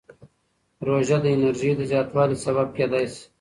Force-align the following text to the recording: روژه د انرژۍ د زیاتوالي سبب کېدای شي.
روژه 0.87 1.17
د 1.21 1.25
انرژۍ 1.33 1.71
د 1.75 1.81
زیاتوالي 1.91 2.37
سبب 2.45 2.67
کېدای 2.77 3.05
شي. 3.13 3.23